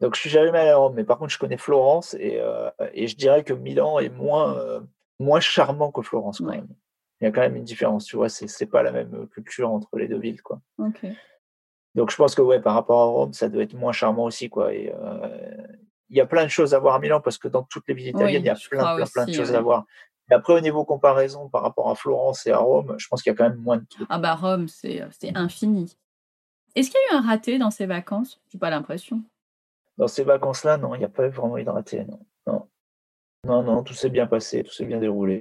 Donc, 0.00 0.14
je 0.14 0.20
suis 0.20 0.30
jamais 0.30 0.56
allé 0.56 0.70
à 0.70 0.76
Rome, 0.76 0.94
mais 0.94 1.04
par 1.04 1.18
contre, 1.18 1.32
je 1.32 1.38
connais 1.38 1.56
Florence 1.56 2.14
et, 2.20 2.38
euh, 2.40 2.70
et 2.92 3.08
je 3.08 3.16
dirais 3.16 3.42
que 3.42 3.52
Milan 3.52 3.98
est 3.98 4.10
moins, 4.10 4.56
euh, 4.56 4.80
moins 5.18 5.40
charmant 5.40 5.90
que 5.90 6.02
Florence 6.02 6.38
quand 6.38 6.50
même. 6.50 6.68
Il 7.20 7.24
y 7.24 7.26
a 7.28 7.30
quand 7.30 7.40
même 7.40 7.56
une 7.56 7.64
différence, 7.64 8.04
tu 8.04 8.16
vois, 8.16 8.28
c'est, 8.28 8.48
c'est 8.48 8.66
pas 8.66 8.82
la 8.82 8.92
même 8.92 9.28
culture 9.28 9.70
entre 9.70 9.96
les 9.96 10.08
deux 10.08 10.18
villes, 10.18 10.42
quoi. 10.42 10.60
Donc, 11.94 12.10
je 12.10 12.16
pense 12.16 12.34
que, 12.34 12.42
ouais, 12.42 12.60
par 12.60 12.74
rapport 12.74 13.00
à 13.00 13.04
Rome, 13.04 13.32
ça 13.32 13.48
doit 13.48 13.62
être 13.62 13.74
moins 13.74 13.92
charmant 13.92 14.24
aussi, 14.24 14.50
quoi. 14.50 14.74
Et 14.74 14.92
euh, 14.92 15.56
il 16.10 16.16
y 16.16 16.20
a 16.20 16.26
plein 16.26 16.42
de 16.42 16.48
choses 16.48 16.74
à 16.74 16.78
voir 16.80 16.96
à 16.96 16.98
Milan 16.98 17.20
parce 17.20 17.38
que 17.38 17.46
dans 17.46 17.62
toutes 17.62 17.86
les 17.88 17.94
villes 17.94 18.08
italiennes, 18.08 18.42
il 18.42 18.46
y 18.46 18.50
a 18.50 18.56
plein, 18.68 18.96
plein, 18.96 19.06
plein 19.06 19.26
de 19.26 19.32
choses 19.32 19.54
à 19.54 19.60
voir. 19.60 19.86
Et 20.30 20.34
après, 20.34 20.54
au 20.54 20.60
niveau 20.60 20.84
comparaison 20.84 21.48
par 21.48 21.62
rapport 21.62 21.90
à 21.90 21.94
Florence 21.94 22.46
et 22.46 22.50
à 22.50 22.58
Rome, 22.58 22.94
je 22.98 23.06
pense 23.08 23.22
qu'il 23.22 23.30
y 23.30 23.34
a 23.34 23.36
quand 23.36 23.48
même 23.48 23.60
moins 23.60 23.76
de 23.76 23.86
trucs. 23.88 24.06
Ah 24.10 24.18
bah 24.18 24.34
Rome, 24.34 24.68
c'est, 24.68 25.02
c'est 25.10 25.36
infini. 25.36 25.96
Est-ce 26.74 26.90
qu'il 26.90 26.98
y 27.10 27.14
a 27.14 27.16
eu 27.16 27.18
un 27.20 27.26
raté 27.26 27.58
dans 27.58 27.70
ces 27.70 27.86
vacances? 27.86 28.40
J'ai 28.50 28.58
pas 28.58 28.70
l'impression. 28.70 29.22
Dans 29.96 30.08
ces 30.08 30.24
vacances-là, 30.24 30.78
non, 30.78 30.94
il 30.94 30.98
n'y 30.98 31.04
a 31.04 31.08
pas 31.08 31.28
vraiment 31.28 31.58
eu 31.58 31.64
de 31.64 31.70
raté. 31.70 32.04
Non. 32.04 32.20
non. 32.46 32.68
Non, 33.44 33.62
non, 33.62 33.82
tout 33.82 33.94
s'est 33.94 34.10
bien 34.10 34.26
passé, 34.26 34.62
tout 34.62 34.72
s'est 34.72 34.86
bien 34.86 34.98
déroulé. 34.98 35.40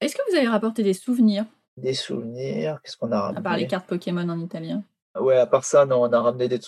Est-ce 0.00 0.14
que 0.16 0.22
vous 0.30 0.36
avez 0.36 0.48
rapporté 0.48 0.82
des 0.82 0.94
souvenirs? 0.94 1.44
Des 1.76 1.94
souvenirs 1.94 2.80
Qu'est-ce 2.82 2.96
qu'on 2.96 3.12
a 3.12 3.20
ramené? 3.20 3.38
À 3.38 3.42
part 3.42 3.56
les 3.56 3.66
cartes 3.66 3.86
Pokémon 3.86 4.28
en 4.28 4.38
italien. 4.38 4.82
Ouais, 5.20 5.36
à 5.36 5.46
part 5.46 5.64
ça, 5.64 5.86
non, 5.86 6.02
on 6.02 6.12
a 6.12 6.20
ramené 6.20 6.48
des, 6.48 6.58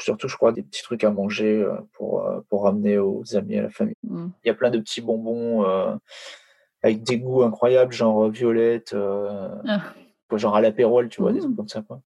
surtout, 0.00 0.28
je 0.28 0.36
crois, 0.36 0.52
des 0.52 0.62
petits 0.62 0.82
trucs 0.82 1.02
à 1.04 1.10
manger 1.10 1.62
euh, 1.62 1.74
pour, 1.92 2.24
euh, 2.24 2.40
pour 2.48 2.64
ramener 2.64 2.98
aux 2.98 3.24
amis, 3.34 3.56
à 3.58 3.62
la 3.62 3.70
famille. 3.70 3.96
Mmh. 4.04 4.28
Il 4.44 4.48
y 4.48 4.50
a 4.50 4.54
plein 4.54 4.70
de 4.70 4.78
petits 4.78 5.00
bonbons 5.00 5.64
euh, 5.64 5.94
avec 6.82 7.02
des 7.02 7.18
goûts 7.18 7.42
incroyables, 7.42 7.92
genre 7.92 8.28
violette, 8.28 8.94
ah. 8.94 9.80
genre 10.34 10.56
à 10.56 10.60
l'apérole, 10.60 11.08
tu 11.08 11.20
vois, 11.20 11.32
des 11.32 11.38
mmh. 11.38 11.42
trucs 11.42 11.56
comme 11.56 11.68
ça. 11.68 11.82
Quoi. 11.82 12.00